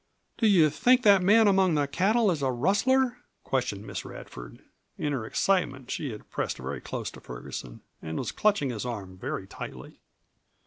"Do 0.39 0.47
you 0.47 0.71
think 0.71 1.03
that 1.03 1.21
man 1.21 1.47
among 1.47 1.75
the 1.75 1.87
cattle 1.87 2.31
is 2.31 2.41
a 2.41 2.49
rustler?" 2.49 3.19
questioned 3.43 3.85
Miss 3.85 4.03
Radford. 4.03 4.63
In 4.97 5.13
her 5.13 5.25
excitement 5.27 5.91
she 5.91 6.09
had 6.09 6.27
pressed 6.31 6.57
very 6.57 6.81
close 6.81 7.11
to 7.11 7.21
Ferguson 7.21 7.81
and 8.01 8.17
was 8.17 8.31
clutching 8.31 8.71
his 8.71 8.83
arm 8.83 9.15
very 9.15 9.45
tightly. 9.45 9.99